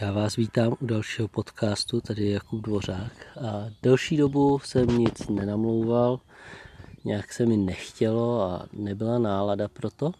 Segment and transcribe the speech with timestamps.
[0.00, 5.28] Já vás vítám u dalšího podcastu, tady je Jakub Dvořák a delší dobu jsem nic
[5.28, 6.20] nenamlouval,
[7.04, 10.12] nějak se mi nechtělo a nebyla nálada pro to.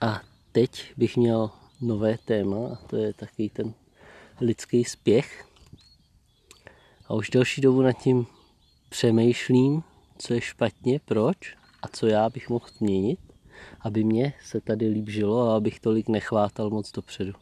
[0.00, 0.20] A
[0.52, 1.50] teď bych měl
[1.80, 3.74] nové téma a to je takový ten
[4.40, 5.44] lidský spěch.
[7.06, 8.26] A už delší dobu nad tím
[8.88, 9.82] přemýšlím,
[10.18, 13.18] co je špatně, proč a co já bych mohl změnit,
[13.80, 17.32] aby mě se tady líp žilo a abych tolik nechvátal moc dopředu.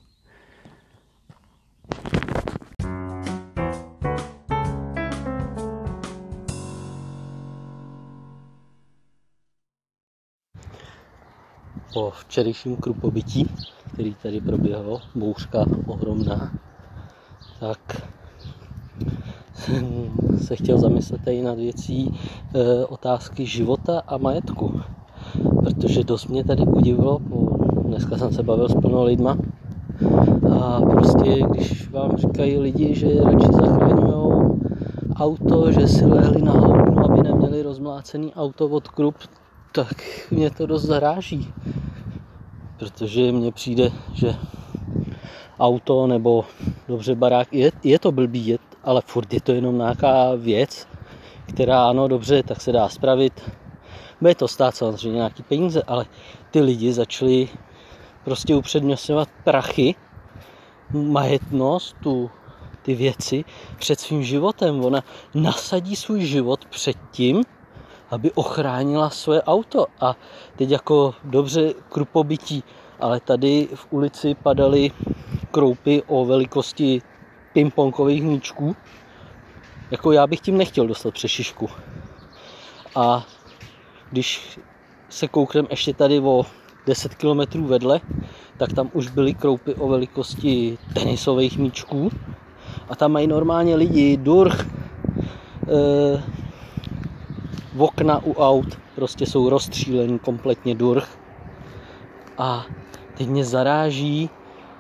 [11.95, 13.51] Po včerejším krupobytí,
[13.93, 16.53] který tady proběhlo, bouřka ohromná,
[17.61, 17.79] tak
[19.55, 22.19] jsem se chtěl zamyslet i nad věcí
[22.55, 24.81] e, otázky života a majetku.
[25.63, 27.19] Protože dost mě tady udivilo,
[27.85, 29.37] dneska jsem se bavil s plnou lidma,
[30.61, 34.61] a prostě, když vám říkají lidi, že radši zachraňují
[35.15, 39.15] auto, že si lehli na hovno, aby neměli rozmlácený auto od krup,
[39.73, 39.95] tak
[40.31, 41.53] mě to dost zaráží.
[42.81, 44.37] Protože mně přijde, že
[45.59, 46.45] auto nebo
[46.89, 50.89] dobře barák, je, je to blbý, je, ale furt je to jenom nějaká věc,
[51.49, 53.51] která ano, dobře, tak se dá spravit.
[54.21, 56.07] Bude to stát samozřejmě nějaký peníze, ale
[56.51, 57.49] ty lidi začali
[58.25, 59.95] prostě upřednostňovat prachy
[60.91, 62.31] majetnost, tu,
[62.83, 63.45] ty věci
[63.79, 64.85] před svým životem.
[64.85, 65.05] Ona
[65.35, 67.43] nasadí svůj život před tím,
[68.11, 69.87] aby ochránila své auto.
[70.01, 70.17] A
[70.57, 72.65] teď jako dobře krupobytí,
[73.01, 74.91] ale tady v ulici padaly
[75.51, 77.03] kroupy o velikosti
[77.53, 78.77] pingpongových míčků.
[79.91, 81.69] Jako já bych tím nechtěl dostat přes šišku.
[82.97, 83.27] A
[84.11, 84.59] když
[85.09, 86.47] se kouknem ještě tady o
[86.87, 88.01] 10 km vedle,
[88.57, 92.11] tak tam už byly kroupy o velikosti tenisových míčků
[92.89, 94.67] a tam mají normálně lidi durch
[95.69, 96.23] eh,
[97.79, 101.19] okna u aut, prostě jsou rozstřílení kompletně durch
[102.39, 102.65] a
[103.15, 104.31] teď mě zaráží,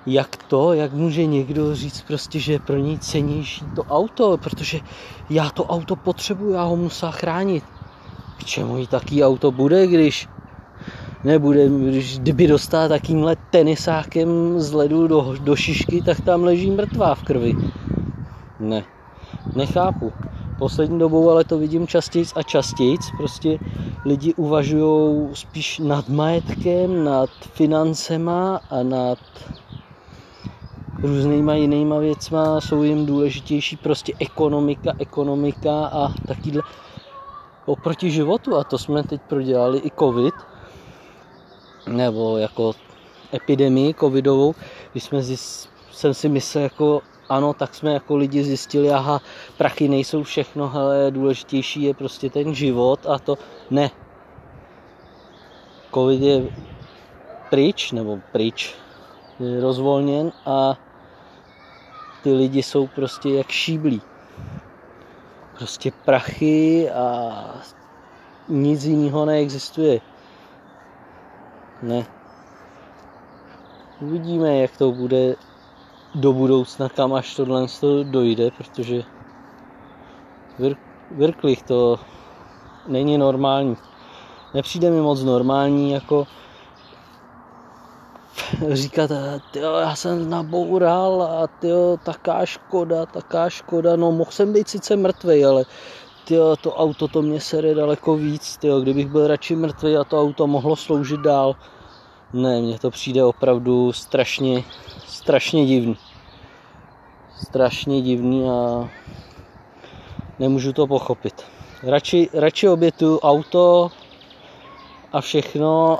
[0.06, 4.80] jak to, jak může někdo říct prostě, že je pro něj cenější to auto, protože
[5.30, 7.64] já to auto potřebuji, já ho musím chránit.
[8.38, 10.28] K čemu jí taký auto bude, když
[11.24, 17.14] nebude, když kdyby dostal takýmhle tenisákem z ledu do, do šišky, tak tam leží mrtvá
[17.14, 17.54] v krvi.
[18.60, 18.84] Ne,
[19.56, 20.12] nechápu.
[20.60, 22.96] Poslední dobou ale to vidím častěji a častěji.
[23.16, 23.58] Prostě
[24.04, 29.18] lidi uvažují spíš nad majetkem, nad financema a nad
[31.02, 32.60] různýma jinýma věcma.
[32.60, 36.62] Jsou jim důležitější prostě ekonomika, ekonomika a takýhle
[37.66, 38.56] oproti životu.
[38.56, 40.34] A to jsme teď prodělali i covid,
[41.88, 42.72] nebo jako
[43.34, 44.54] epidemii covidovou,
[44.92, 47.00] když jsme zjist, jsem si myslel jako
[47.30, 49.20] ano, tak jsme jako lidi zjistili, aha,
[49.58, 53.38] prachy nejsou všechno, ale důležitější je prostě ten život a to
[53.70, 53.90] ne.
[55.94, 56.44] Covid je
[57.50, 58.74] pryč, nebo pryč,
[59.40, 60.76] je rozvolněn a
[62.22, 64.02] ty lidi jsou prostě jak šíblí.
[65.58, 67.34] Prostě prachy a
[68.48, 70.00] nic jiného neexistuje.
[71.82, 72.06] Ne.
[74.00, 75.36] Uvidíme, jak to bude
[76.14, 77.66] do budoucna, kam až tohle
[78.02, 79.02] dojde, protože
[81.10, 81.98] virklich to
[82.86, 83.76] není normální.
[84.54, 86.26] Nepřijde mi moc normální, jako
[88.72, 89.10] říkat,
[89.50, 94.96] tyjo, já jsem naboural a tyjo, taká škoda, taká škoda, no mohl jsem být sice
[94.96, 95.64] mrtvý, ale
[96.24, 100.20] tyjo, to auto to mě sere daleko víc, tyjo, kdybych byl radši mrtvý a to
[100.20, 101.56] auto mohlo sloužit dál.
[102.32, 104.64] Ne, mně to přijde opravdu strašně,
[105.06, 105.96] strašně divný.
[107.42, 108.88] Strašně divný a
[110.38, 111.42] nemůžu to pochopit.
[111.82, 113.90] Radši, radši obětuju auto
[115.12, 115.98] a všechno,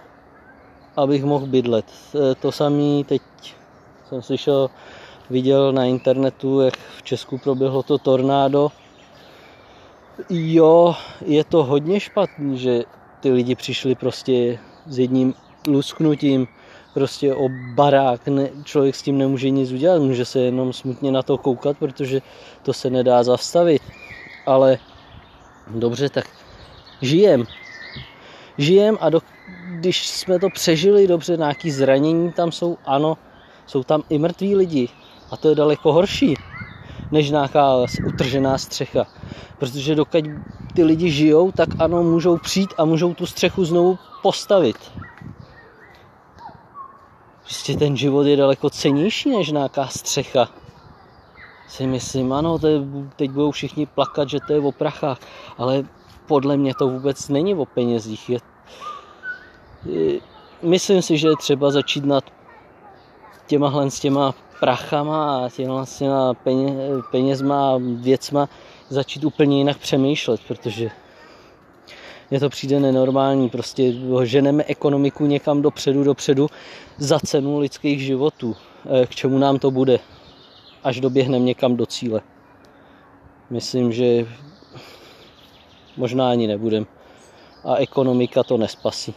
[0.96, 1.86] abych mohl bydlet.
[2.40, 3.22] To samý teď
[4.08, 4.70] jsem slyšel,
[5.30, 8.72] viděl na internetu, jak v Česku proběhlo to tornádo
[10.28, 10.94] Jo,
[11.24, 12.82] je to hodně špatný, že
[13.20, 15.34] ty lidi přišli prostě s jedním
[15.72, 16.48] lusknutím
[16.94, 18.28] prostě o barák.
[18.28, 22.20] Ne, člověk s tím nemůže nic udělat, může se jenom smutně na to koukat, protože
[22.62, 23.82] to se nedá zastavit.
[24.46, 24.78] Ale
[25.66, 26.24] dobře, tak
[27.02, 27.44] žijem.
[28.58, 29.20] Žijem a do,
[29.70, 33.18] když jsme to přežili dobře, nějaký zranění tam jsou, ano,
[33.66, 34.88] jsou tam i mrtví lidi.
[35.30, 36.34] A to je daleko horší
[37.12, 37.74] než nějaká
[38.06, 39.06] utržená střecha.
[39.58, 40.24] Protože dokud
[40.74, 44.76] ty lidi žijou, tak ano, můžou přijít a můžou tu střechu znovu postavit.
[47.50, 50.48] Prostě ten život je daleko cenější než nějaká střecha.
[51.68, 52.80] si myslím, ano, to je,
[53.16, 55.18] teď budou všichni plakat, že to je o prachách,
[55.58, 55.84] ale
[56.26, 58.30] podle mě to vůbec není o penězích.
[58.30, 58.38] Je,
[60.62, 62.24] myslím si, že je třeba začít nad
[63.46, 66.76] těma s těma prachama a těma, s těma peně,
[67.10, 68.48] penězma a věcma
[68.88, 70.90] začít úplně jinak přemýšlet, protože
[72.30, 73.92] mně to přijde nenormální, prostě
[74.22, 76.48] ženeme ekonomiku někam dopředu, dopředu
[76.98, 78.56] za cenu lidských životů.
[79.02, 79.98] Eh, k čemu nám to bude,
[80.84, 82.20] až doběhneme někam do cíle.
[83.50, 84.26] Myslím, že
[85.96, 86.86] možná ani nebudem.
[87.64, 89.14] A ekonomika to nespasí.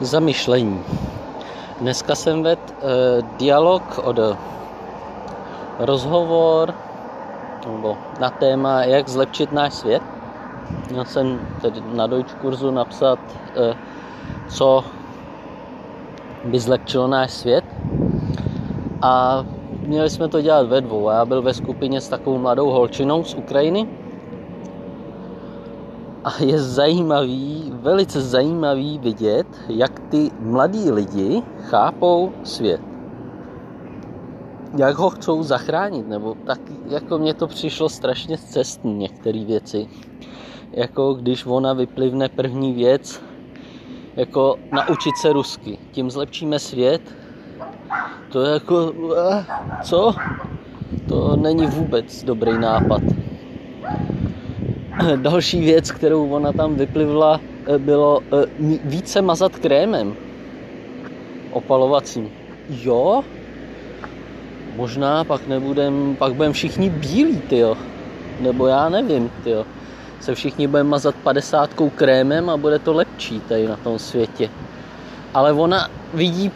[0.00, 0.82] Zamyšlení.
[1.80, 2.82] Dneska jsem vedl eh,
[3.38, 4.18] dialog od
[5.78, 6.74] rozhovor
[7.72, 10.02] nebo na téma, jak zlepšit náš svět.
[10.90, 13.18] Měl jsem tedy na Deutsch kurzu napsat,
[13.56, 13.74] eh,
[14.48, 14.84] co
[16.44, 17.64] by zlepšilo náš svět.
[19.02, 19.44] A
[19.86, 21.10] měli jsme to dělat ve dvou.
[21.10, 23.88] Já byl ve skupině s takovou mladou holčinou z Ukrajiny.
[26.24, 32.93] A je zajímavý, velice zajímavý vidět, jak ty mladí lidi chápou svět
[34.76, 39.86] jak ho chcou zachránit, nebo tak jako mně to přišlo strašně cestní některé věci.
[40.72, 43.22] Jako když ona vyplivne první věc,
[44.16, 47.02] jako naučit se rusky, tím zlepšíme svět.
[48.32, 49.44] To je jako, eh,
[49.82, 50.14] co?
[51.08, 53.02] To není vůbec dobrý nápad.
[55.16, 58.46] Další věc, kterou ona tam vyplivla, eh, bylo eh,
[58.84, 60.16] více mazat krémem
[61.52, 62.30] opalovacím.
[62.68, 63.22] Jo,
[64.76, 67.76] Možná pak nebudem, pak budeme všichni bílí, tyjo.
[68.40, 69.66] Nebo já nevím, tyjo.
[70.20, 74.50] Se všichni budeme mazat padesátkou krémem a bude to lepší tady na tom světě.
[75.34, 76.50] Ale ona vidí,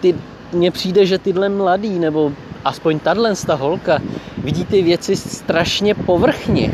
[0.00, 0.14] ty,
[0.52, 2.32] mně přijde, že tyhle mladý, nebo
[2.64, 3.98] aspoň tahle ta holka,
[4.38, 6.70] vidí ty věci strašně povrchně.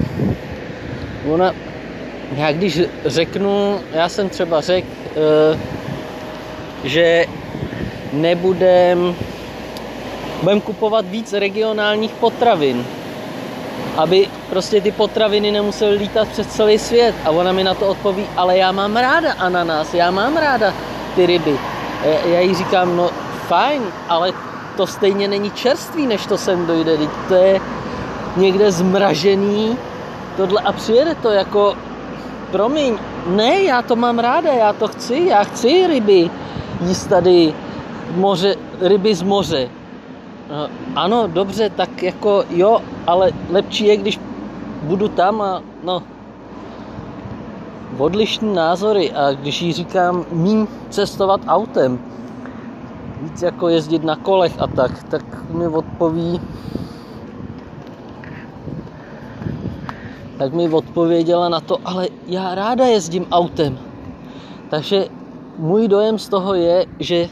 [1.28, 1.54] Ona,
[2.36, 4.88] já když řeknu, já jsem třeba řekl,
[5.52, 5.58] uh,
[6.84, 7.26] že
[8.12, 9.14] nebudem
[10.42, 12.86] budeme kupovat víc regionálních potravin,
[13.96, 17.14] aby prostě ty potraviny nemusely lítat přes celý svět.
[17.24, 20.74] A ona mi na to odpoví, ale já mám ráda ananas, já mám ráda
[21.14, 21.58] ty ryby.
[22.24, 23.10] Já jí říkám, no
[23.48, 24.32] fajn, ale
[24.76, 26.98] to stejně není čerstvý, než to sem dojde.
[27.28, 27.60] To je
[28.36, 29.76] někde zmražený
[30.36, 31.76] tohle a přijede to jako,
[32.52, 36.30] promiň, ne, já to mám ráda, já to chci, já chci ryby
[36.80, 37.54] jíst tady
[38.14, 39.68] moře, ryby z moře.
[40.50, 44.18] No, ano, dobře, tak jako jo, ale lepší je, když
[44.82, 46.02] budu tam a no,
[47.98, 52.00] odlišní názory a když jí říkám míň cestovat autem,
[53.22, 56.40] víc jako jezdit na kolech a tak, tak mi odpoví,
[60.38, 63.78] tak mi odpověděla na to, ale já ráda jezdím autem.
[64.70, 65.06] Takže
[65.58, 67.28] můj dojem z toho je, že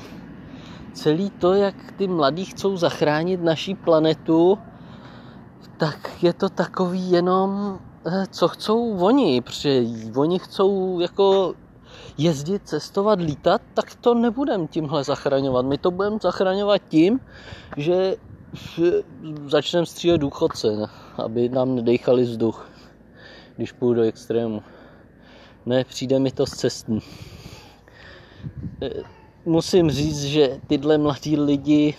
[0.99, 4.59] celý to, jak ty mladí chcou zachránit naší planetu,
[5.77, 9.83] tak je to takový jenom, eh, co chcou oni, protože
[10.17, 11.55] oni chcou jako
[12.19, 15.67] jezdit, cestovat, lítat, tak to nebudem tímhle zachraňovat.
[15.67, 17.21] My to budeme zachraňovat tím,
[17.77, 18.17] že
[19.47, 20.69] začneme střílet důchodce,
[21.17, 22.71] aby nám nedechali vzduch,
[23.57, 24.63] když půjdu do extrému.
[25.67, 27.01] Ne, přijde mi to z cestní.
[29.49, 31.95] Musím říct, že tyhle mladí lidi,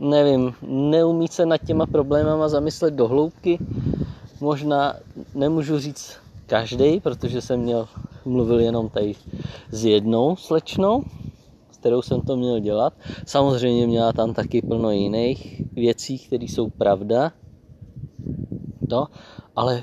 [0.00, 3.58] nevím, neumí se nad těma problémama zamyslet do hloubky.
[4.40, 4.94] Možná
[5.34, 7.88] nemůžu říct každý, protože jsem měl,
[8.24, 9.14] mluvil jenom tady
[9.70, 11.04] s jednou slečnou,
[11.70, 12.92] s kterou jsem to měl dělat.
[13.26, 17.32] Samozřejmě měla tam taky plno jiných věcí, které jsou pravda.
[18.90, 19.06] No,
[19.56, 19.82] ale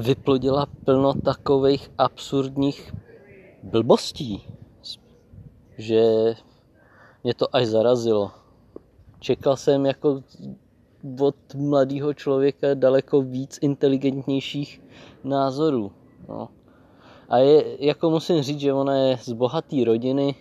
[0.00, 2.94] vyplodila plno takových absurdních
[3.62, 4.49] blbostí
[5.80, 6.34] že
[7.24, 8.30] mě to až zarazilo.
[9.20, 10.22] Čekal jsem jako
[11.20, 14.82] od mladého člověka daleko víc inteligentnějších
[15.24, 15.92] názorů.
[16.28, 16.48] No.
[17.28, 20.34] A je, jako musím říct, že ona je z bohaté rodiny,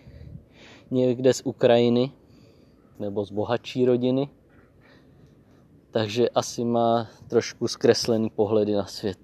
[0.91, 2.11] někde z Ukrajiny,
[2.99, 4.29] nebo z bohatší rodiny,
[5.91, 9.19] takže asi má trošku zkreslený pohledy na svět.